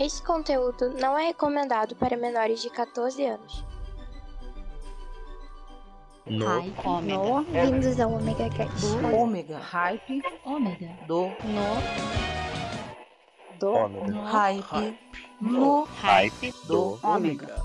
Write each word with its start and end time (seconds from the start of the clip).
Esse 0.00 0.22
conteúdo 0.22 0.94
não 0.98 1.18
é 1.18 1.26
recomendado 1.26 1.94
para 1.94 2.16
menores 2.16 2.62
de 2.62 2.70
14 2.70 3.22
anos. 3.22 3.62
No. 6.24 6.46
Hype. 6.46 7.06
No. 7.06 7.44
Bem-vindos 7.44 8.00
ao 8.00 8.14
Omega 8.14 8.48
Cast. 8.48 8.86
Ômega. 9.14 9.58
Hype. 9.58 10.22
Ômega. 10.46 10.88
Do. 11.06 11.24
No. 11.24 11.76
Do. 13.58 13.72
Ômega. 13.74 14.06
No. 14.10 14.24
Hype. 14.24 14.98
No. 15.38 15.84
Hype 15.84 16.52
Do. 16.66 16.96
do 16.96 17.06
Ômega. 17.06 17.62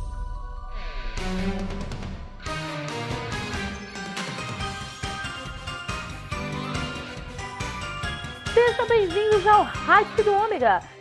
Sejam 8.53 8.87
bem-vindos 8.89 9.47
ao 9.47 9.63
Hype 9.63 10.23
do 10.23 10.33
Ômega. 10.33 10.94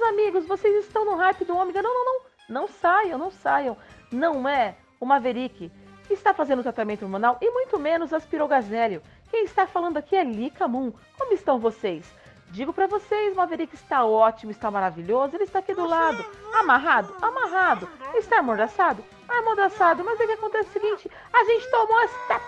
Meus 0.00 0.12
amigos, 0.12 0.46
vocês 0.46 0.86
estão 0.86 1.04
no 1.04 1.14
Hype 1.16 1.44
do 1.44 1.54
Ômega. 1.54 1.82
Não, 1.82 1.92
não, 1.92 2.04
não. 2.06 2.20
Não 2.48 2.66
saiam, 2.66 3.18
não 3.18 3.30
saiam. 3.30 3.76
Não 4.10 4.48
é 4.48 4.74
o 4.98 5.04
Maverick 5.04 5.70
que 6.08 6.14
está 6.14 6.32
fazendo 6.32 6.62
tratamento 6.62 7.02
hormonal 7.02 7.36
e 7.38 7.50
muito 7.50 7.78
menos 7.78 8.10
Aspirogazélio. 8.14 9.02
Quem 9.30 9.44
está 9.44 9.66
falando 9.66 9.98
aqui 9.98 10.16
é 10.16 10.24
Lika 10.24 10.66
Moon. 10.66 10.90
Como 11.18 11.34
estão 11.34 11.58
vocês? 11.58 12.10
Digo 12.48 12.72
pra 12.72 12.86
vocês, 12.86 13.36
Maverick 13.36 13.74
está 13.74 14.02
ótimo, 14.06 14.50
está 14.50 14.70
maravilhoso. 14.70 15.36
Ele 15.36 15.44
está 15.44 15.58
aqui 15.58 15.74
do 15.74 15.84
lado, 15.84 16.24
amarrado, 16.54 17.14
amarrado. 17.20 17.86
Está 18.14 18.38
amordaçado? 18.38 19.04
Amordaçado. 19.28 20.02
Mas 20.02 20.18
o 20.18 20.26
que 20.26 20.32
acontece 20.32 20.66
é 20.66 20.70
o 20.70 20.72
seguinte, 20.72 21.10
a 21.30 21.44
gente 21.44 21.70
tomou 21.70 22.00
esta 22.00 22.40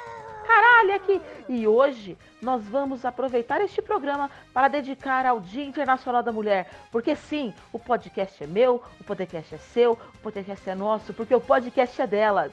caralho 0.43 0.95
aqui. 0.95 1.21
E 1.49 1.67
hoje 1.67 2.19
nós 2.41 2.63
vamos 2.65 3.05
aproveitar 3.05 3.61
este 3.61 3.81
programa 3.81 4.31
para 4.53 4.69
dedicar 4.69 5.25
ao 5.27 5.41
Dia 5.41 5.65
Internacional 5.65 6.23
da 6.23 6.33
Mulher. 6.33 6.69
Porque 6.91 7.17
sim, 7.17 7.55
o 7.73 7.79
podcast 7.79 8.43
é 8.43 8.47
meu, 8.47 8.83
o 9.01 9.05
podcast 9.05 9.55
é 9.55 9.59
seu, 9.59 9.93
o 9.93 10.19
podcast 10.23 10.69
é 10.69 10.75
nosso, 10.75 11.15
porque 11.15 11.35
o 11.35 11.41
podcast 11.41 12.01
é 12.01 12.07
delas. 12.07 12.53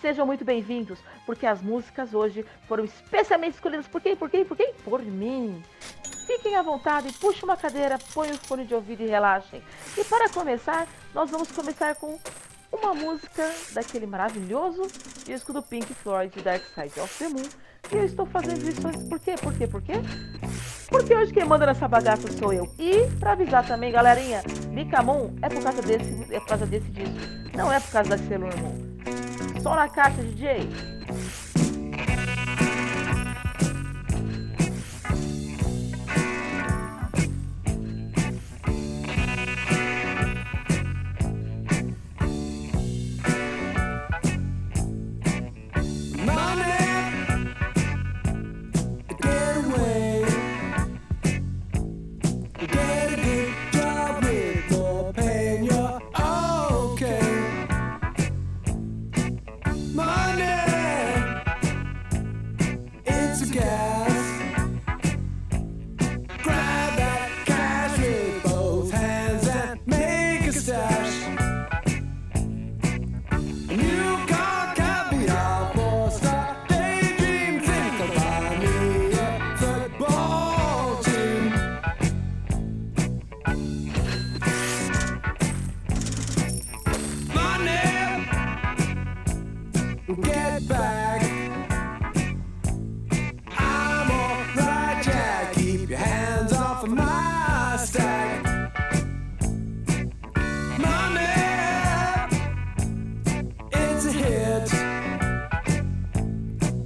Sejam 0.00 0.26
muito 0.26 0.44
bem-vindos, 0.44 0.98
porque 1.24 1.46
as 1.46 1.62
músicas 1.62 2.12
hoje 2.12 2.44
foram 2.68 2.84
especialmente 2.84 3.54
escolhidas 3.54 3.88
por 3.88 4.00
quem? 4.00 4.14
Por 4.14 4.28
quem? 4.28 4.44
Por 4.44 4.56
quem? 4.56 4.74
Por 4.84 5.02
mim. 5.02 5.62
Fiquem 6.26 6.56
à 6.56 6.62
vontade, 6.62 7.12
puxem 7.14 7.44
uma 7.44 7.56
cadeira, 7.56 7.98
põem 8.12 8.30
o 8.30 8.38
fone 8.38 8.64
de 8.64 8.74
ouvido 8.74 9.02
e 9.02 9.06
relaxem. 9.06 9.62
E 9.96 10.04
para 10.04 10.28
começar, 10.28 10.86
nós 11.14 11.30
vamos 11.30 11.52
começar 11.52 11.94
com 11.96 12.18
uma 12.74 12.94
música 12.94 13.50
daquele 13.72 14.06
maravilhoso 14.06 14.82
disco 15.24 15.52
do 15.52 15.62
Pink 15.62 15.92
Floyd, 15.94 16.40
Dark 16.42 16.62
Side 16.74 17.00
of 17.00 17.18
the 17.18 17.28
Moon. 17.28 17.48
E 17.92 17.96
eu 17.96 18.04
estou 18.04 18.26
fazendo 18.26 18.68
isso 18.68 18.80
por 19.08 19.20
quê? 19.20 19.34
Por 19.40 19.54
quê? 19.54 19.66
Por 19.66 19.82
quê? 19.82 19.92
Porque 20.88 21.14
hoje 21.14 21.32
quem 21.32 21.44
manda 21.44 21.66
nessa 21.66 21.86
bagaça 21.86 22.30
sou 22.32 22.52
eu. 22.52 22.68
E 22.78 23.06
pra 23.18 23.32
avisar 23.32 23.66
também, 23.66 23.92
galerinha, 23.92 24.42
Mika 24.70 25.02
Moon 25.02 25.34
é 25.42 25.48
por 25.48 25.62
causa 25.62 25.82
desse, 25.82 26.34
é 26.34 26.40
por 26.40 26.48
causa 26.48 26.66
desse 26.66 26.88
disco. 26.90 27.16
Não 27.56 27.72
é 27.72 27.80
por 27.80 27.90
causa 27.90 28.10
da 28.10 28.18
Sailor 28.18 28.56
Moon. 28.58 29.60
Só 29.62 29.74
na 29.74 29.88
caixa, 29.88 30.22
DJ. 30.22 30.93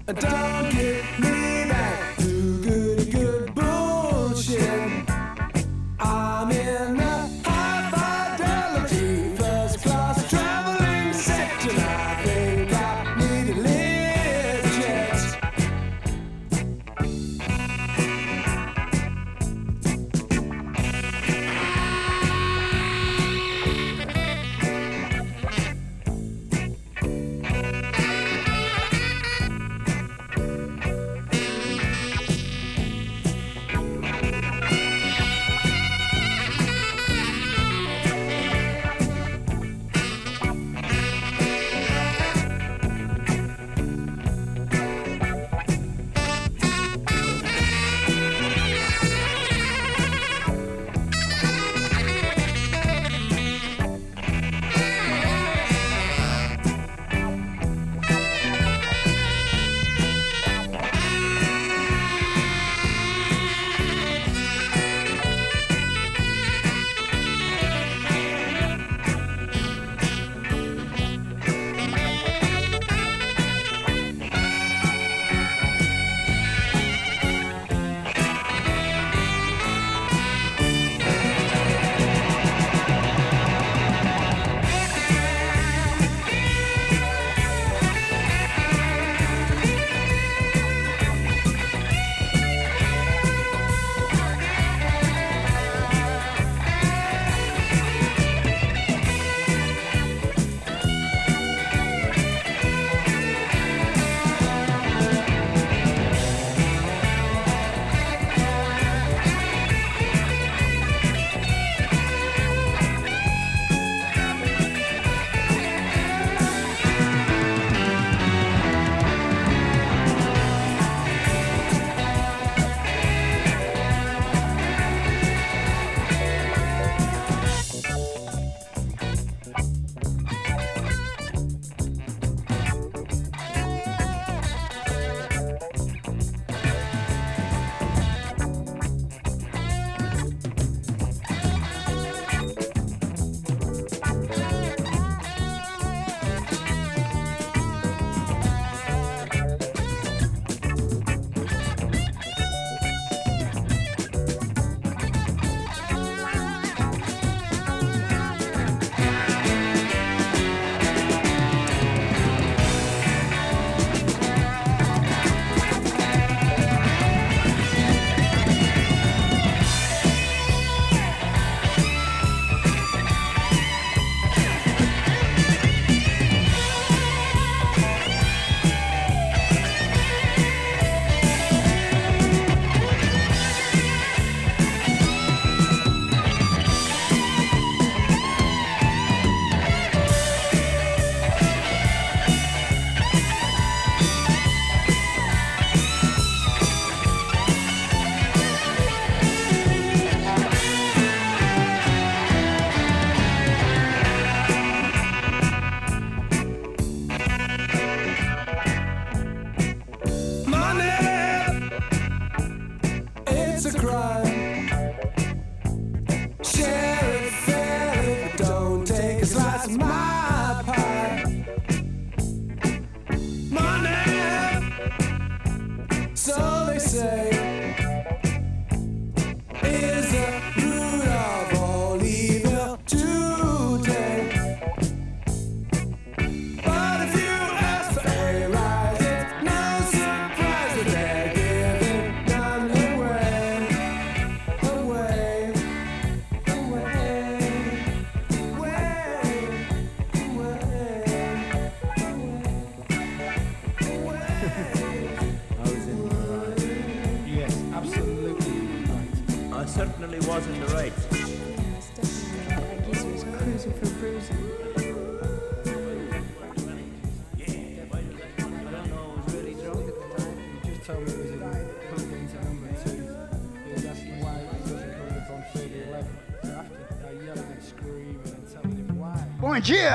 And 0.08 0.16
down. 0.16 0.37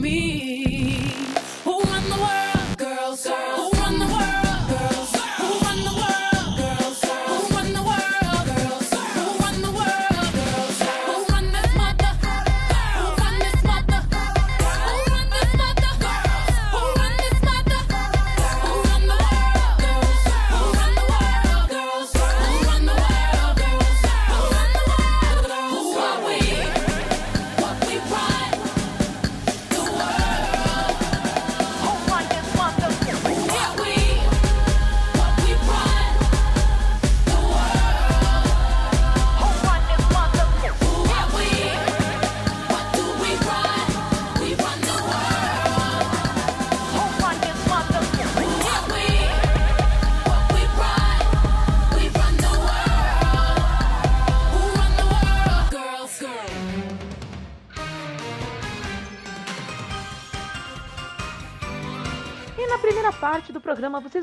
me. 0.00 1.14
Who 1.64 1.80
in 1.80 2.08
the 2.10 2.16
world? 2.16 2.41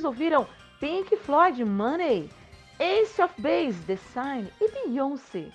ouviram 0.10 0.48
Pink 0.80 1.16
Floyd 1.18 1.64
Money, 1.64 2.32
Ace 2.80 3.22
of 3.22 3.32
Base 3.40 3.78
The 3.86 3.96
e 4.60 4.72
Beyoncé. 4.72 5.52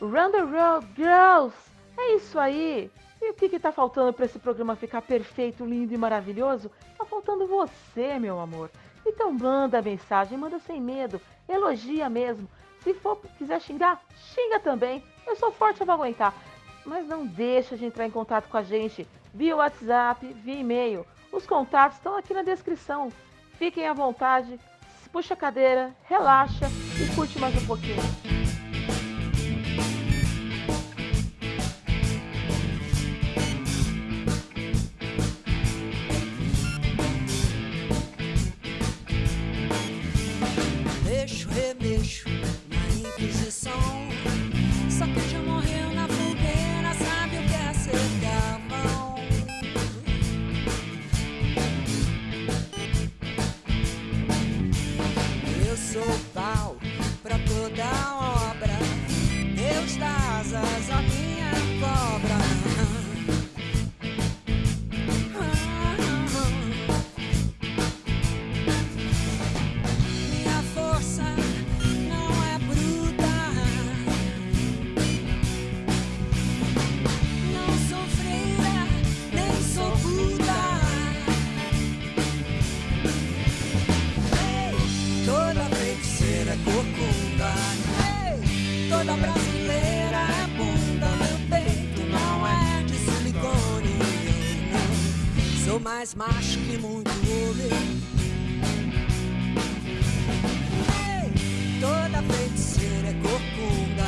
Run 0.00 0.30
the 0.30 0.42
Road 0.42 0.86
Girls! 0.94 1.56
É 1.98 2.14
isso 2.14 2.38
aí! 2.38 2.88
E 3.20 3.30
o 3.30 3.34
que 3.34 3.46
está 3.46 3.72
faltando 3.72 4.12
para 4.12 4.24
esse 4.24 4.38
programa 4.38 4.76
ficar 4.76 5.02
perfeito, 5.02 5.64
lindo 5.64 5.92
e 5.92 5.98
maravilhoso? 5.98 6.70
Tá 6.96 7.04
faltando 7.04 7.48
você, 7.48 8.20
meu 8.20 8.38
amor. 8.38 8.70
Então 9.04 9.32
manda 9.32 9.82
mensagem, 9.82 10.38
manda 10.38 10.60
sem 10.60 10.80
medo, 10.80 11.20
elogia 11.48 12.08
mesmo. 12.08 12.48
Se 12.82 12.94
for 12.94 13.20
quiser 13.36 13.60
xingar, 13.60 14.00
xinga 14.32 14.60
também. 14.60 15.02
Eu 15.26 15.34
sou 15.34 15.50
forte, 15.50 15.80
eu 15.80 15.86
vou 15.86 15.96
aguentar. 15.96 16.32
Mas 16.84 17.04
não 17.08 17.26
deixa 17.26 17.76
de 17.76 17.84
entrar 17.84 18.06
em 18.06 18.12
contato 18.12 18.48
com 18.48 18.58
a 18.58 18.62
gente 18.62 19.08
via 19.34 19.56
WhatsApp, 19.56 20.24
via 20.24 20.60
e-mail. 20.60 21.04
Os 21.32 21.44
contatos 21.44 21.96
estão 21.98 22.16
aqui 22.16 22.32
na 22.32 22.44
descrição. 22.44 23.10
Fiquem 23.58 23.88
à 23.88 23.94
vontade, 23.94 24.60
puxa 25.10 25.34
a 25.34 25.36
cadeira, 25.36 25.94
relaxa 26.04 26.66
e 27.00 27.14
curte 27.14 27.38
mais 27.38 27.56
um 27.56 27.66
pouquinho. 27.66 28.25
mais 96.06 96.14
macho 96.14 96.58
que 96.60 96.78
muito 96.78 97.10
homem. 97.10 97.68
Hey, 100.94 101.80
toda 101.80 102.22
feiticeira 102.22 103.08
é 103.08 103.14
corcunda. 103.14 104.04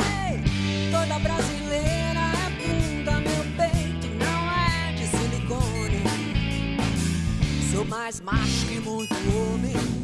Hey, 0.00 0.90
toda 0.90 1.18
brasileira 1.18 2.20
é 2.32 2.50
bunda. 2.56 3.20
Meu 3.20 3.44
peito 3.58 4.06
não 4.18 4.42
é 4.50 4.92
de 4.92 5.06
silicone. 5.06 6.02
Sou 7.70 7.84
mais 7.84 8.20
macho 8.22 8.66
que 8.66 8.80
muito 8.80 9.14
homem. 9.14 10.03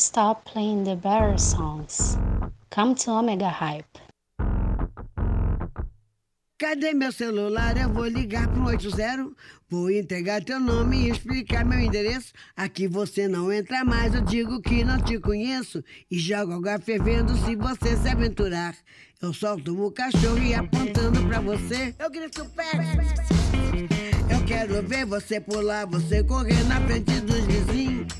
Stop 0.00 0.44
playing 0.44 0.84
the 0.84 0.96
better 0.96 1.36
songs. 1.38 2.16
Come 2.70 2.94
to 2.96 3.10
Omega 3.10 3.48
Hype. 3.48 3.98
Cadê 6.58 6.92
meu 6.92 7.10
celular? 7.10 7.76
Eu 7.76 7.88
vou 7.90 8.06
ligar 8.06 8.46
pro 8.48 8.64
80. 8.64 9.30
Vou 9.68 9.90
entregar 9.90 10.44
teu 10.44 10.60
nome 10.60 11.04
e 11.06 11.10
explicar 11.10 11.64
meu 11.64 11.78
endereço. 11.78 12.32
Aqui 12.56 12.86
você 12.86 13.28
não 13.28 13.52
entra 13.52 13.84
mais, 13.84 14.14
eu 14.14 14.20
digo 14.20 14.60
que 14.60 14.84
não 14.84 15.00
te 15.00 15.18
conheço. 15.18 15.82
E 16.10 16.18
jogo 16.18 16.52
água 16.52 16.78
fervendo 16.78 17.34
se 17.44 17.56
você 17.56 17.96
se 17.96 18.08
aventurar. 18.08 18.74
Eu 19.22 19.32
solto 19.32 19.86
o 19.86 19.90
cachorro 19.90 20.38
e 20.38 20.54
apontando 20.54 21.26
pra 21.26 21.40
você. 21.40 21.94
Eu 21.98 22.10
grito 22.10 22.44
pé. 22.50 22.72
Eu 24.30 24.44
quero 24.46 24.82
ver 24.82 25.06
você 25.06 25.40
pular, 25.40 25.86
você 25.86 26.22
correr 26.22 26.62
na 26.64 26.80
frente 26.82 27.20
dos 27.20 27.44
vizinhos. 27.46 28.19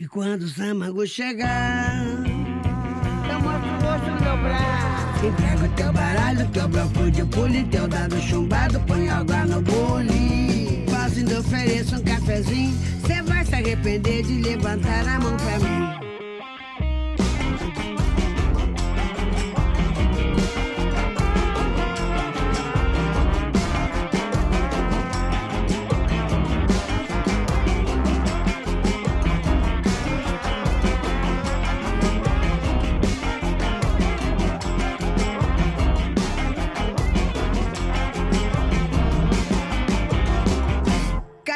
E 0.00 0.06
quando 0.06 0.42
o 0.42 0.48
Samago 0.48 1.04
chegar, 1.08 2.04
eu 3.28 3.40
mostro 3.40 3.68
o 3.68 3.80
rosto 3.82 4.10
no 4.10 4.20
meu 4.20 4.36
braço. 4.44 5.26
Entrega 5.26 5.64
o 5.64 5.68
teu 5.74 5.92
baralho, 5.92 6.48
teu 6.50 6.68
bloco 6.68 7.10
de 7.10 7.24
pule, 7.24 7.64
teu 7.64 7.88
dado 7.88 8.16
chumbado, 8.20 8.78
põe 8.86 9.08
água 9.08 9.44
no 9.44 9.60
bule. 9.60 10.84
Faço 10.88 11.18
ainda 11.18 11.40
ofereço 11.40 11.96
um 11.96 12.04
cafezinho, 12.04 12.78
cê 13.08 13.20
vai 13.22 13.44
se 13.44 13.56
arrepender 13.56 14.22
de 14.22 14.40
levantar 14.40 15.04
a 15.08 15.18
mão 15.18 15.36
pra 15.36 15.58
mim. 15.58 16.17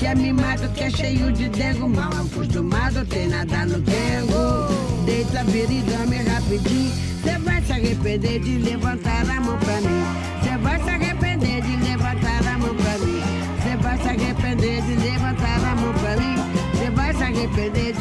que 0.00 0.06
é 0.06 0.14
mimado, 0.14 0.66
que 0.70 0.84
é 0.84 0.90
cheio 0.90 1.30
de 1.30 1.46
dengo. 1.50 1.86
Mal 1.86 2.10
acostumado, 2.10 3.04
tem 3.04 3.28
nada 3.28 3.66
no 3.66 3.78
dengo. 3.80 5.04
Deita, 5.04 5.44
vira 5.44 5.70
e 5.70 5.82
dorme 5.82 6.16
rapidinho. 6.22 6.90
Cê 7.22 7.36
vai 7.38 7.62
se 7.62 7.72
arrepender 7.72 8.40
de 8.40 8.56
levantar 8.56 9.28
a 9.28 9.40
mão 9.42 9.58
pra 9.58 9.76
mim. 9.82 10.02
Cê 10.42 10.56
vai 10.56 10.82
se 10.82 10.88
arrepender 10.88 11.60
de 11.60 11.76
levantar 11.76 12.46
a 12.46 12.58
mão 12.58 12.74
pra 12.76 12.98
mim. 13.04 13.22
Cê 13.62 13.76
vai 13.76 13.98
se 13.98 14.08
arrepender 14.08 14.82
de 14.82 14.94
levantar 14.96 15.64
a 15.70 15.76
mão 15.76 15.92
pra 15.92 16.16
mim. 16.16 16.36
Cê 16.78 16.90
vai 16.90 17.14
se 17.14 17.22
arrepender 17.22 17.92
de 17.92 17.99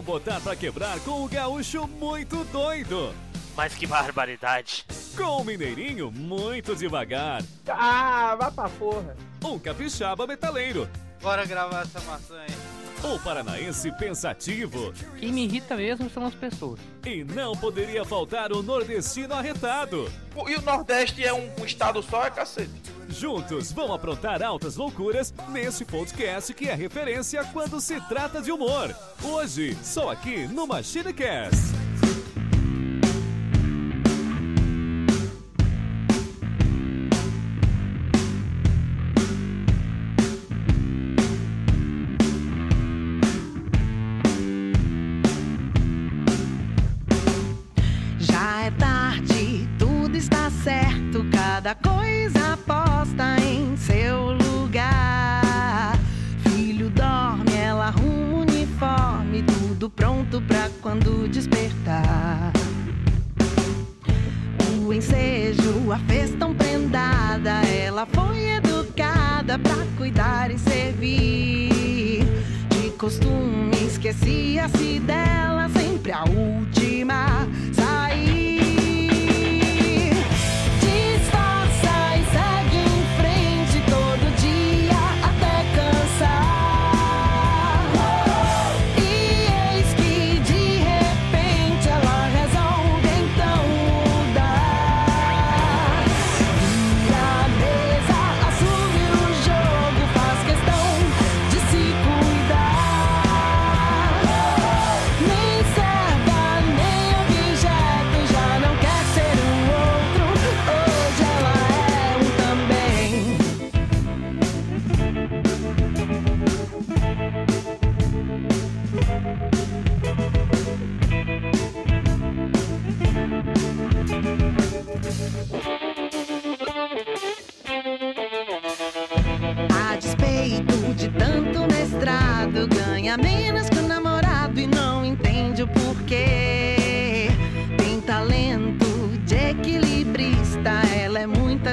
vão 0.00 0.02
botar 0.02 0.40
pra 0.40 0.56
quebrar 0.56 0.98
com 1.00 1.24
o 1.24 1.28
gaúcho 1.28 1.86
muito 1.86 2.42
doido. 2.44 3.14
Mas 3.54 3.74
que 3.74 3.86
barbaridade. 3.86 4.86
Com 5.16 5.42
um 5.42 5.44
mineirinho 5.44 6.10
muito 6.10 6.74
devagar. 6.74 7.42
Ah, 7.68 8.34
vá 8.38 8.50
pra 8.50 8.68
porra. 8.70 9.14
Um 9.44 9.58
capixaba 9.58 10.26
metaleiro. 10.26 10.88
Bora 11.20 11.44
gravar 11.44 11.82
essa 11.82 12.00
maçã 12.00 12.40
aí. 12.40 12.59
Um 13.02 13.18
paranaense 13.18 13.90
pensativo. 13.92 14.92
Quem 15.18 15.32
me 15.32 15.44
irrita 15.44 15.74
mesmo 15.74 16.10
são 16.10 16.26
as 16.26 16.34
pessoas. 16.34 16.78
E 17.04 17.24
não 17.24 17.52
poderia 17.52 18.04
faltar 18.04 18.52
o 18.52 18.62
nordestino 18.62 19.34
arretado. 19.34 20.10
E 20.46 20.54
o 20.54 20.62
Nordeste 20.62 21.24
é 21.24 21.32
um, 21.32 21.50
um 21.58 21.64
estado 21.64 22.02
só, 22.02 22.26
é 22.26 22.30
cacete. 22.30 22.70
Juntos 23.08 23.72
vão 23.72 23.92
aprontar 23.92 24.42
altas 24.42 24.76
loucuras 24.76 25.32
neste 25.48 25.84
podcast 25.84 26.52
que 26.52 26.68
é 26.68 26.74
referência 26.74 27.42
quando 27.52 27.80
se 27.80 28.00
trata 28.02 28.42
de 28.42 28.52
humor. 28.52 28.94
Hoje, 29.22 29.76
só 29.82 30.10
aqui 30.10 30.46
no 30.46 30.66
MachineCast. 30.66 31.89
Cada 51.62 51.74
coisa 51.74 52.58
posta 52.66 53.36
em 53.38 53.76
seu 53.76 54.32
lugar. 54.32 55.94
Filho 56.48 56.88
dorme, 56.88 57.54
ela 57.54 57.88
arruma 57.88 58.38
o 58.38 58.40
uniforme, 58.40 59.42
tudo 59.42 59.90
pronto 59.90 60.40
pra 60.40 60.70
quando 60.80 61.28
despertar. 61.28 62.50
O 64.86 64.90
ensejo, 64.90 65.92
a 65.92 65.98
fez 65.98 66.30
tão 66.36 66.54
prendada, 66.54 67.60
ela 67.66 68.06
foi 68.06 68.52
educada 68.52 69.58
pra 69.58 69.86
cuidar 69.98 70.50
e 70.50 70.58
servir. 70.58 72.24
De 72.70 72.88
costume, 72.96 73.76
esquecia-se 73.86 74.98
dela, 75.00 75.68
sempre 75.68 76.10
a 76.10 76.24
última 76.24 76.79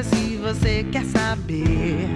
se 0.03 0.37
você 0.37 0.85
quer 0.91 1.03
saber. 1.05 2.09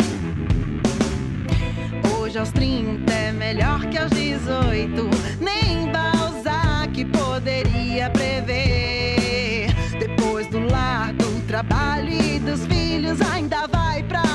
Hoje 2.17 2.37
aos 2.37 2.51
30 2.51 3.11
é 3.11 3.31
melhor 3.31 3.79
que 3.87 3.97
aos 3.97 4.11
18, 4.11 5.09
nem 5.39 5.91
Balzac 5.91 7.05
poderia 7.05 8.09
prever. 8.09 9.67
Depois 9.99 10.47
do 10.47 10.59
lar, 10.59 11.13
do 11.13 11.45
trabalho 11.47 12.09
e 12.11 12.39
dos 12.39 12.65
filhos, 12.67 13.19
ainda 13.21 13.67
vai 13.67 14.03
pra 14.03 14.30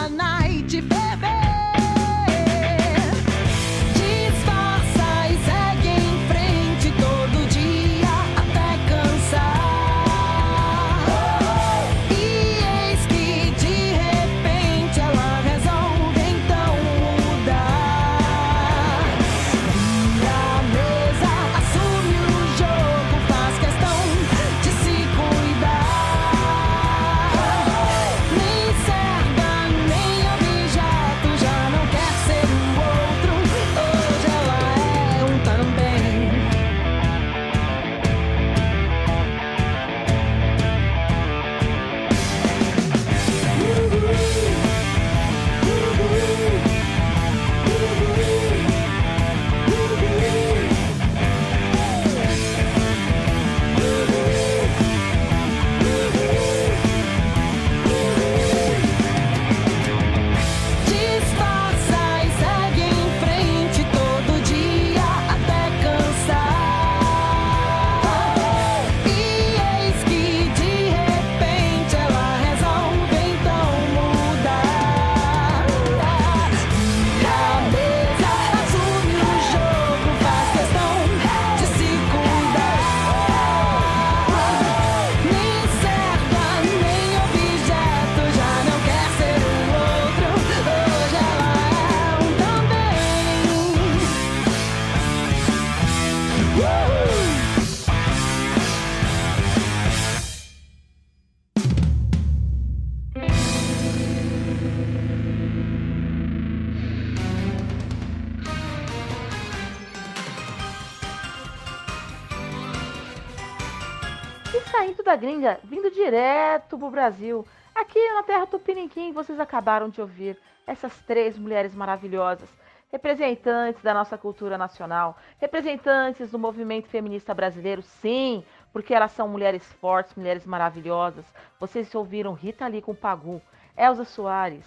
Brasil. 116.97 117.47
Aqui 117.75 118.01
na 118.15 118.23
terra 118.23 118.47
Tupiniquim, 118.47 119.13
vocês 119.13 119.39
acabaram 119.39 119.91
de 119.91 120.01
ouvir 120.01 120.39
essas 120.67 120.99
três 121.03 121.37
mulheres 121.37 121.75
maravilhosas, 121.75 122.49
representantes 122.91 123.83
da 123.83 123.93
nossa 123.93 124.17
cultura 124.17 124.57
nacional, 124.57 125.15
representantes 125.39 126.31
do 126.31 126.39
movimento 126.39 126.89
feminista 126.89 127.35
brasileiro, 127.35 127.83
sim, 127.83 128.43
porque 128.73 128.95
elas 128.95 129.13
são 129.13 129.29
mulheres 129.29 129.63
fortes, 129.75 130.15
mulheres 130.15 130.47
maravilhosas. 130.47 131.27
Vocês 131.61 131.95
ouviram 131.95 132.33
Rita 132.33 132.67
Lee 132.67 132.81
com 132.81 132.95
Pagu, 132.95 133.43
Elza 133.77 134.07
Soares, 134.07 134.65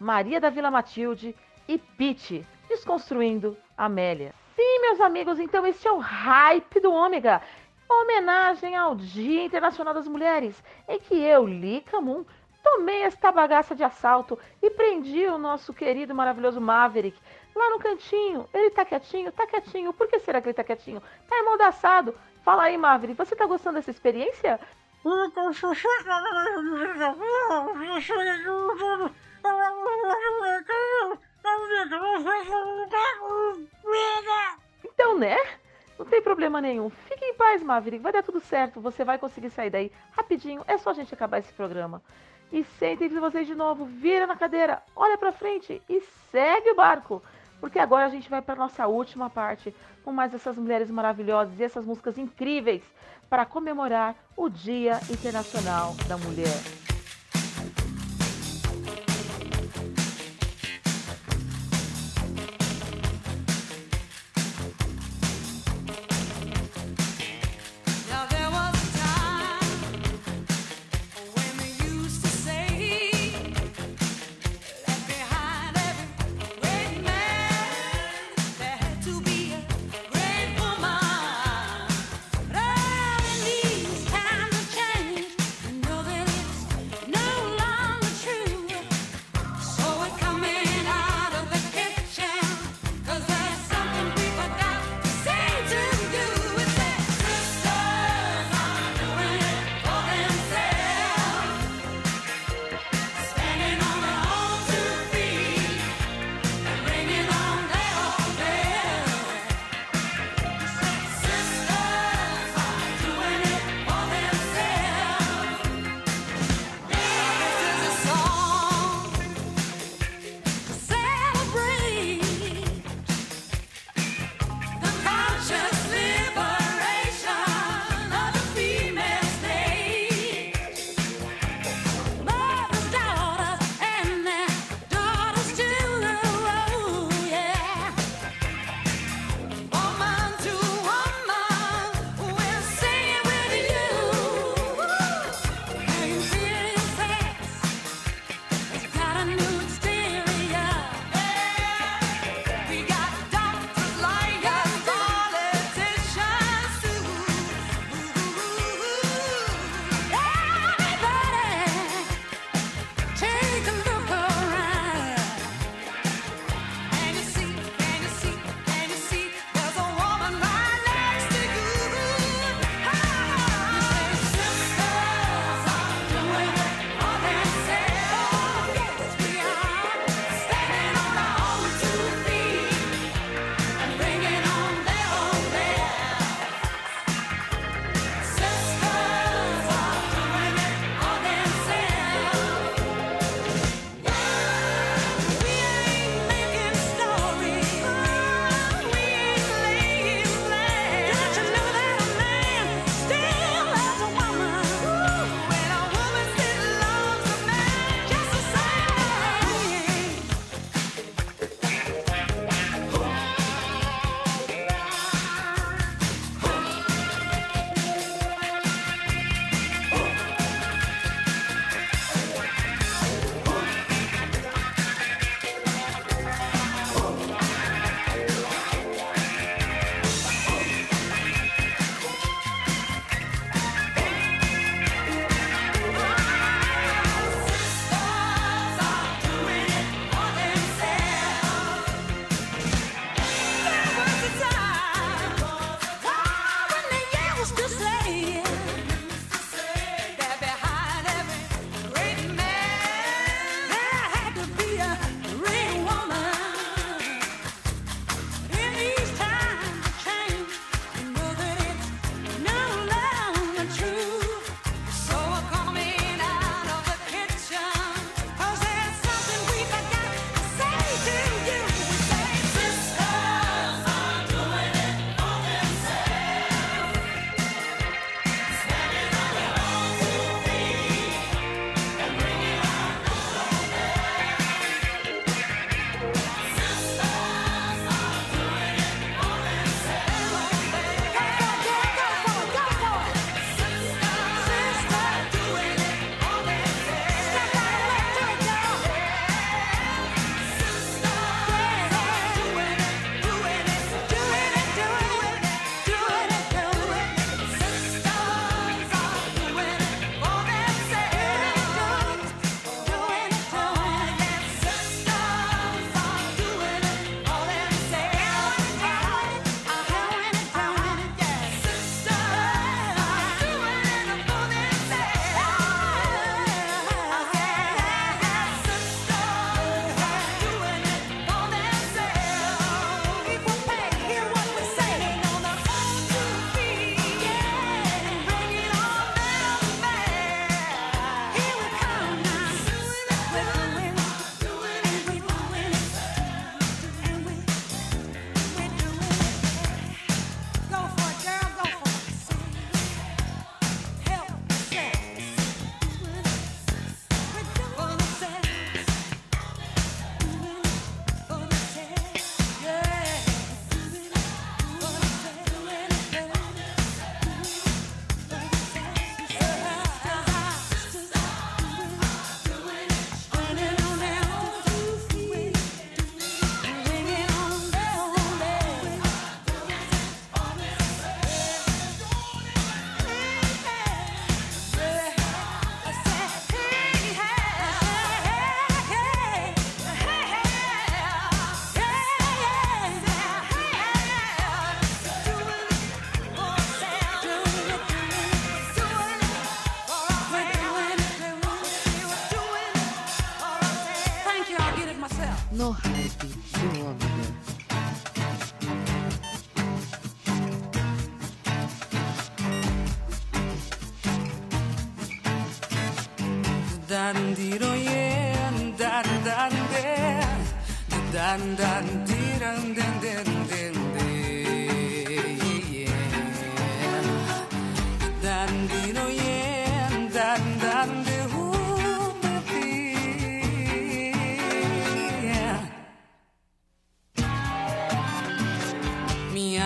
Maria 0.00 0.40
da 0.40 0.50
Vila 0.50 0.72
Matilde 0.72 1.32
e 1.68 1.78
Pete, 1.78 2.44
desconstruindo 2.68 3.56
Amélia. 3.76 4.34
Sim, 4.56 4.80
meus 4.80 5.00
amigos, 5.00 5.38
então 5.38 5.64
este 5.64 5.86
é 5.86 5.92
o 5.92 5.98
hype 5.98 6.80
do 6.80 6.92
Ômega. 6.92 7.40
Homenagem 7.88 8.76
ao 8.76 8.94
Dia 8.94 9.44
Internacional 9.44 9.94
das 9.94 10.06
Mulheres, 10.06 10.62
em 10.86 10.98
que 10.98 11.14
eu, 11.14 11.46
Lika 11.46 12.00
Moon, 12.00 12.24
tomei 12.62 13.02
esta 13.02 13.32
bagaça 13.32 13.74
de 13.74 13.82
assalto 13.82 14.38
e 14.62 14.70
prendi 14.70 15.26
o 15.26 15.38
nosso 15.38 15.72
querido 15.72 16.14
maravilhoso 16.14 16.60
Maverick 16.60 17.18
lá 17.54 17.70
no 17.70 17.78
cantinho. 17.78 18.48
Ele 18.52 18.70
tá 18.70 18.84
quietinho? 18.84 19.32
Tá 19.32 19.46
quietinho. 19.46 19.92
Por 19.92 20.06
que 20.08 20.18
será 20.20 20.40
que 20.40 20.48
ele 20.48 20.54
tá 20.54 20.64
quietinho? 20.64 21.02
Tá 21.28 21.38
emoldaçado. 21.38 22.14
Fala 22.44 22.64
aí, 22.64 22.76
Maverick, 22.76 23.16
você 23.16 23.34
tá 23.34 23.46
gostando 23.46 23.76
dessa 23.76 23.90
experiência? 23.90 24.60
Então, 34.84 35.18
né? 35.18 35.36
Não 35.98 36.06
tem 36.06 36.22
problema 36.22 36.60
nenhum. 36.60 36.88
Fique 36.88 37.24
em 37.24 37.34
paz, 37.34 37.62
Maverick. 37.62 38.02
Vai 38.02 38.12
dar 38.12 38.22
tudo 38.22 38.40
certo. 38.40 38.80
Você 38.80 39.04
vai 39.04 39.18
conseguir 39.18 39.50
sair 39.50 39.70
daí 39.70 39.92
rapidinho. 40.12 40.62
É 40.66 40.78
só 40.78 40.90
a 40.90 40.94
gente 40.94 41.12
acabar 41.12 41.38
esse 41.38 41.52
programa. 41.52 42.00
E 42.52 42.64
sentem-se 42.78 43.18
vocês 43.18 43.46
de 43.46 43.54
novo. 43.54 43.84
Vira 43.84 44.26
na 44.26 44.36
cadeira, 44.36 44.82
olha 44.94 45.18
pra 45.18 45.32
frente 45.32 45.82
e 45.88 46.00
segue 46.30 46.70
o 46.70 46.76
barco. 46.76 47.22
Porque 47.60 47.78
agora 47.78 48.06
a 48.06 48.10
gente 48.10 48.30
vai 48.30 48.40
para 48.40 48.54
nossa 48.54 48.86
última 48.86 49.28
parte 49.28 49.74
com 50.04 50.12
mais 50.12 50.32
essas 50.32 50.56
mulheres 50.56 50.90
maravilhosas 50.90 51.58
e 51.58 51.64
essas 51.64 51.84
músicas 51.84 52.16
incríveis 52.16 52.82
para 53.28 53.44
comemorar 53.44 54.14
o 54.36 54.48
Dia 54.48 55.00
Internacional 55.10 55.94
da 56.06 56.16
Mulher. 56.16 56.87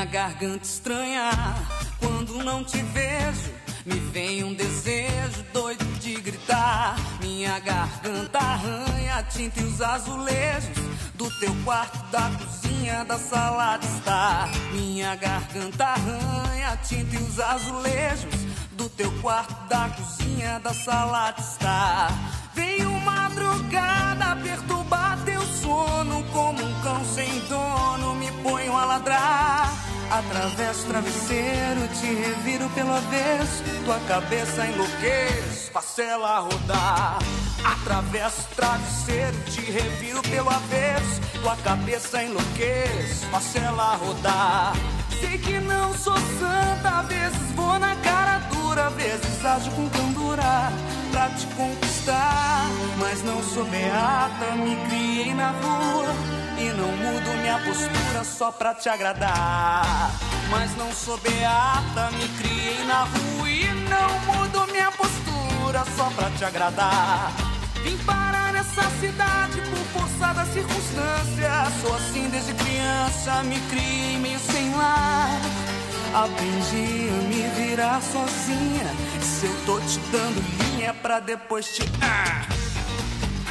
Minha 0.02 0.10
garganta 0.10 0.64
estranha 0.64 1.30
quando 2.00 2.42
não 2.42 2.64
te 2.64 2.82
vejo. 2.82 3.52
Me 3.86 4.00
vem 4.10 4.42
um 4.42 4.52
desejo 4.52 5.44
doido 5.52 5.84
de 6.00 6.14
gritar. 6.14 6.96
Minha 7.20 7.60
garganta 7.60 8.36
arranha 8.36 9.22
tinta 9.30 9.60
e 9.60 9.62
os 9.62 9.80
azulejos 9.80 10.76
do 11.14 11.30
teu 11.38 11.54
quarto, 11.64 12.04
da 12.10 12.32
cozinha, 12.32 13.04
da 13.04 13.16
sala 13.16 13.76
de 13.76 13.86
estar. 13.86 14.50
Minha 14.72 15.14
garganta 15.14 15.84
arranha 15.84 16.76
tinta 16.82 17.14
e 17.14 17.18
os 17.18 17.38
azulejos 17.38 18.34
do 18.72 18.88
teu 18.88 19.12
quarto, 19.20 19.54
da 19.68 19.88
cozinha, 19.88 20.58
da 20.58 20.74
sala 20.74 21.30
de 21.30 21.42
estar. 21.42 22.10
Veio 22.54 22.90
madrugada 23.02 24.34
perturbar 24.42 25.16
teu 25.24 25.42
sono 25.62 26.24
como 26.32 26.60
um 26.60 26.82
cão 26.82 27.04
sem 27.04 27.38
dono. 27.48 28.16
Me 28.16 28.32
ponho 28.42 28.76
a 28.76 28.84
ladrar. 28.84 29.71
Atravesso 30.12 30.84
o 30.84 30.88
travesseiro, 30.88 31.88
te 31.98 32.06
reviro 32.06 32.68
pelo 32.74 32.92
avesso. 32.92 33.62
Tua 33.82 33.98
cabeça 34.00 34.66
enlouqueço, 34.66 35.70
faço 35.72 36.02
ela 36.02 36.38
rodar. 36.40 37.18
Atravesso 37.64 38.42
o 38.42 38.54
travesseiro, 38.54 39.38
te 39.46 39.62
reviro 39.62 40.20
pelo 40.20 40.50
avesso. 40.50 41.18
Tua 41.40 41.56
cabeça 41.56 42.22
enlouqueço, 42.22 43.26
faço 43.30 43.56
ela 43.56 43.94
rodar. 43.96 44.74
Sei 45.18 45.38
que 45.38 45.58
não 45.60 45.94
sou 45.94 46.18
santa, 46.38 47.00
às 47.00 47.06
vezes 47.06 47.52
vou 47.56 47.78
na 47.78 47.96
cara 47.96 48.38
dura, 48.52 48.88
às 48.88 48.94
vezes 48.94 49.46
ajo 49.46 49.70
com 49.70 49.88
candura 49.88 50.70
pra 51.10 51.30
te 51.30 51.46
conquistar. 51.56 52.66
Mas 52.98 53.22
não 53.22 53.42
sou 53.42 53.64
beata, 53.64 54.56
me 54.56 54.76
criei 54.88 55.32
na 55.32 55.52
rua. 55.52 56.41
E 56.62 56.72
não 56.74 56.92
mudo 56.96 57.30
minha 57.40 57.58
postura 57.58 58.22
só 58.22 58.52
pra 58.52 58.72
te 58.72 58.88
agradar. 58.88 60.12
Mas 60.48 60.76
não 60.76 60.92
sou 60.92 61.18
beata, 61.18 62.08
me 62.12 62.28
criei 62.38 62.84
na 62.84 63.02
rua. 63.02 63.50
E 63.50 63.66
não 63.90 64.20
mudo 64.20 64.70
minha 64.70 64.92
postura 64.92 65.84
só 65.96 66.08
pra 66.10 66.30
te 66.30 66.44
agradar. 66.44 67.32
Vim 67.82 67.96
parar 68.04 68.52
nessa 68.52 68.88
cidade 69.00 69.60
por 69.62 70.02
força 70.02 70.32
das 70.34 70.48
circunstâncias. 70.52 71.82
Sou 71.82 71.96
assim 71.96 72.28
desde 72.30 72.54
criança, 72.54 73.42
me 73.42 73.58
criei 73.68 74.18
meio 74.18 74.38
sem 74.38 74.72
lar. 74.76 75.40
Aprendi 76.14 77.08
a 77.08 77.22
me 77.28 77.42
virar 77.56 78.00
sozinha. 78.00 78.86
Se 79.20 79.46
eu 79.46 79.64
tô 79.66 79.80
te 79.80 79.98
dando 80.12 80.40
linha 80.62 80.94
pra 80.94 81.18
depois 81.18 81.74
te. 81.74 81.82
Ah! 82.00 82.61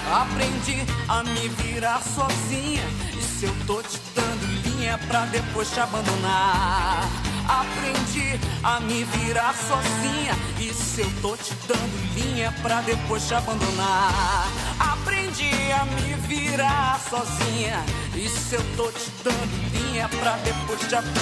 Aprendi 0.10 0.86
a 1.08 1.24
me 1.24 1.50
virar 1.50 2.02
sozinha. 2.02 2.84
E 3.18 3.22
se 3.22 3.46
eu 3.46 3.56
tô 3.68 3.82
te 3.82 4.00
dando 4.16 4.46
linha 4.64 4.98
pra 5.08 5.26
depois 5.26 5.70
te 5.72 5.80
abandonar? 5.80 7.10
Aprendi 7.48 8.40
a 8.64 8.80
me 8.80 9.04
virar 9.04 9.54
sozinha. 9.54 10.36
E 10.60 10.74
se 10.74 11.02
eu 11.02 11.12
tô 11.22 11.36
te 11.36 11.54
dando 11.68 12.14
linha 12.16 12.54
pra 12.62 12.82
depois 12.82 13.28
te 13.28 13.34
abandonar? 13.34 14.48
Aprendi 14.80 15.52
a 15.72 15.86
me 15.86 16.14
virar 16.28 17.00
sozinha. 17.10 17.84
E 18.16 18.28
se 18.30 18.56
eu 18.56 18.64
tô 18.76 18.92
te 18.92 19.12
dando 19.24 19.72
linha 19.74 20.10
pra 20.10 20.38
depois 20.38 20.80
te 20.88 20.96
abandonar? 20.96 21.22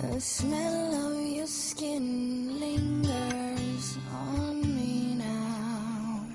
The 0.00 0.20
smell 0.20 1.12
of 1.12 1.26
your 1.28 1.46
skin 1.46 2.58
lingers 2.58 3.98
on 4.10 4.62
me 4.62 5.14
now. 5.14 6.26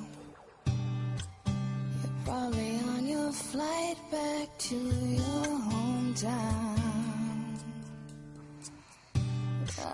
You're 0.68 2.14
probably 2.26 2.80
on 2.89 3.08
your 3.08 3.32
flight 3.32 3.98
back 4.12 4.58
to 4.70 4.76
your 4.76 5.48
hometown. 5.70 6.78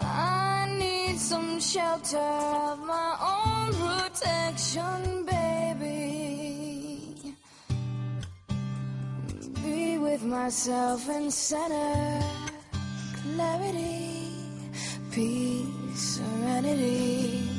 I 0.02 0.76
need 0.78 1.18
some 1.18 1.60
shelter 1.62 2.18
of 2.18 2.80
my 2.86 3.16
own 3.34 3.74
protection, 3.74 5.26
baby. 5.26 5.69
With 9.80 10.24
myself 10.24 11.08
and 11.08 11.32
center 11.32 12.22
clarity, 13.36 14.28
peace, 15.10 16.20
serenity. 16.20 17.59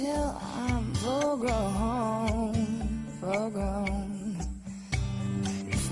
Till 0.00 0.40
I'm 0.56 0.94
full 0.94 1.36
grown, 1.36 2.54
full 3.20 3.50
grown. 3.50 4.36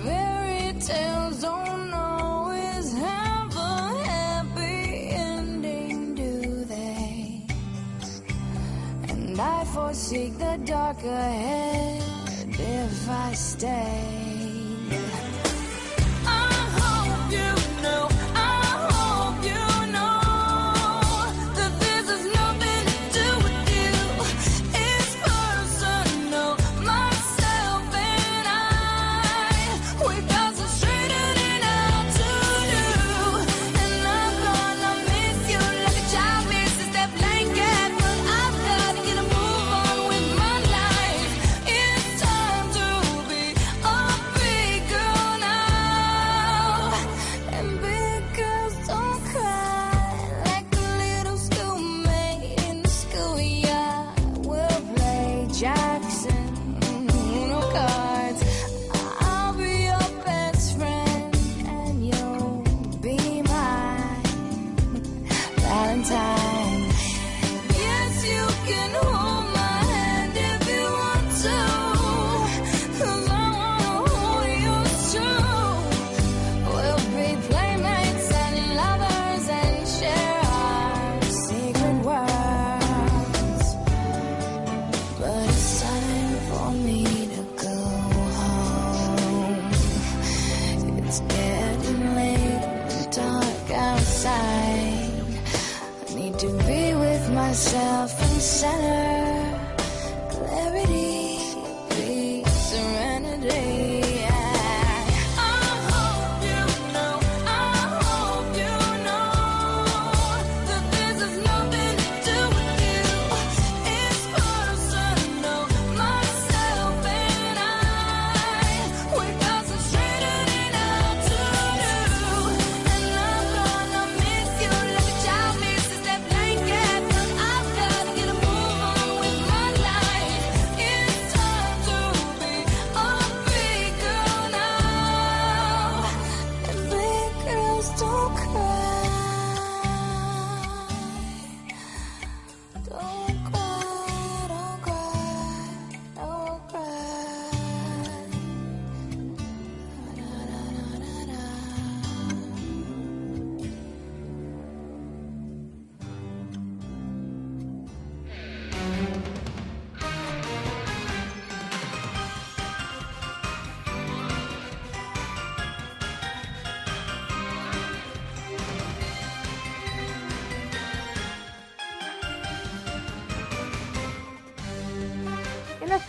Fairy 0.03 0.73
tales 0.81 1.43
don't 1.43 1.93
always 1.93 2.87
have 3.07 3.55
a 3.55 3.77
happy 4.13 5.11
ending, 5.31 6.15
do 6.15 6.65
they? 6.65 7.47
And 9.11 9.39
I 9.39 9.65
forsake 9.75 10.39
the 10.39 10.59
dark 10.65 11.05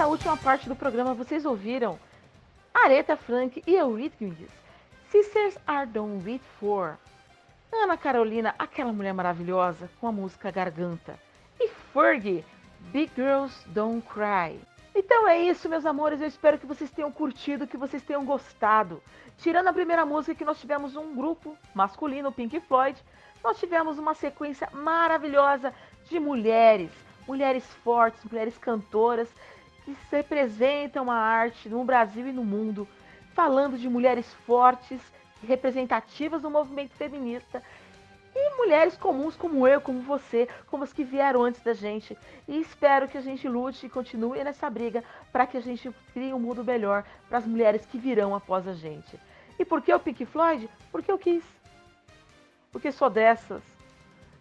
última 0.10 0.36
parte 0.36 0.68
do 0.68 0.76
programa 0.76 1.14
vocês 1.14 1.46
ouviram 1.46 2.00
Aretha 2.74 3.16
Frank 3.16 3.62
e 3.68 3.76
Eurythmics. 3.76 4.52
Sisters 5.10 5.56
Are 5.68 5.86
Done 5.86 6.24
With 6.26 6.42
For. 6.60 6.98
Ana 7.72 7.96
Carolina, 7.96 8.56
aquela 8.58 8.92
mulher 8.92 9.14
maravilhosa 9.14 9.88
com 10.02 10.08
a 10.08 10.12
música 10.12 10.50
Garganta. 10.50 11.20
E 11.60 11.68
Fergie, 11.94 12.44
Big 12.92 13.12
Girls 13.16 13.56
Don't 13.70 14.02
Cry. 14.08 14.60
Então 14.96 15.28
é 15.28 15.38
isso, 15.44 15.70
meus 15.70 15.86
amores. 15.86 16.20
Eu 16.20 16.28
espero 16.28 16.58
que 16.58 16.66
vocês 16.66 16.90
tenham 16.90 17.12
curtido, 17.12 17.68
que 17.68 17.78
vocês 17.78 18.02
tenham 18.02 18.26
gostado. 18.26 19.04
Tirando 19.38 19.68
a 19.68 19.74
primeira 19.74 20.08
música 20.08 20.34
que 20.34 20.46
nós 20.46 20.60
tivemos 20.60 20.96
um 20.96 21.16
grupo 21.16 21.56
masculino, 21.76 22.32
Pink 22.32 22.60
Floyd, 22.62 23.00
nós 23.44 23.60
tivemos 23.60 24.00
uma 24.00 24.16
sequência 24.16 24.68
maravilhosa 24.74 25.72
de 26.10 26.20
mulheres, 26.20 26.90
mulheres 27.28 27.64
fortes, 27.84 28.24
mulheres 28.24 28.58
cantoras 28.58 29.30
que 29.96 30.16
representam 30.16 31.10
a 31.10 31.16
arte 31.16 31.70
no 31.70 31.84
Brasil 31.84 32.28
e 32.28 32.32
no 32.32 32.44
mundo, 32.44 32.88
falando 33.34 33.78
de 33.78 33.90
mulheres 33.90 34.32
fortes, 34.46 35.02
representativas 35.46 36.42
do 36.42 36.50
movimento 36.50 36.94
feminista 36.94 37.64
e 38.36 38.58
mulheres 38.58 38.96
comuns 38.96 39.36
como 39.36 39.68
eu, 39.68 39.82
como 39.82 40.02
você, 40.02 40.48
como 40.68 40.84
as 40.84 40.94
que 40.94 41.04
vieram 41.04 41.44
antes 41.44 41.62
da 41.62 41.74
gente. 41.74 42.18
E 42.48 42.60
espero 42.60 43.08
que 43.08 43.18
a 43.18 43.22
gente 43.22 43.48
lute 43.48 43.86
e 43.86 43.90
continue 43.90 44.44
nessa 44.44 44.70
briga 44.70 45.04
para 45.32 45.48
que 45.48 45.58
a 45.58 45.62
gente 45.62 45.92
crie 46.14 46.34
um 46.34 46.40
mundo 46.40 46.64
melhor 46.64 47.04
para 47.28 47.40
as 47.40 47.46
mulheres 47.46 47.86
que 47.86 47.98
virão 47.98 48.36
após 48.36 48.68
a 48.68 48.74
gente. 48.74 49.20
E 49.58 49.66
por 49.66 49.82
que 49.82 49.94
o 49.94 50.00
Pink 50.00 50.26
Floyd? 50.26 50.70
Porque 50.92 51.12
eu 51.12 51.18
quis. 51.18 51.44
Porque 52.72 52.92
sou 52.92 53.10
dessas. 53.10 53.64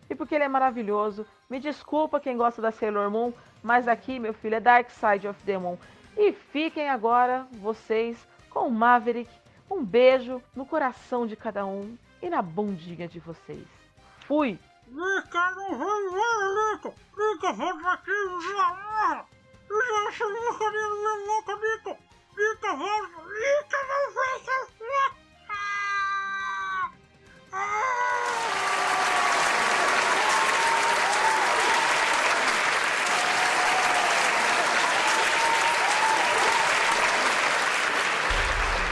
E 0.09 0.14
porque 0.14 0.34
ele 0.34 0.44
é 0.44 0.49
maravilhoso. 0.49 1.26
Me 1.51 1.59
desculpa 1.59 2.20
quem 2.20 2.36
gosta 2.36 2.62
da 2.62 2.70
Sailor 2.70 3.11
Moon, 3.11 3.32
mas 3.63 3.89
aqui, 3.89 4.19
meu 4.19 4.33
filho, 4.33 4.57
é 4.57 4.61
Dark 4.61 4.91
Side 4.91 5.29
of 5.29 5.43
the 5.45 5.59
Moon. 5.59 5.77
E 6.17 6.33
fiquem 6.33 6.89
agora, 6.89 7.47
vocês, 7.53 8.17
com 8.51 8.69
o 8.69 8.71
Maverick. 8.71 9.31
Um 9.71 9.85
beijo 9.85 10.43
no 10.57 10.65
coração 10.65 11.27
de 11.27 11.37
cada 11.37 11.67
um 11.67 11.97
e 12.23 12.31
na 12.31 12.43
bundinha 12.43 13.07
de 13.07 13.21
vocês. 13.21 13.67
Fui! 14.27 14.59
Vai 24.15 24.41
ser 24.41 24.59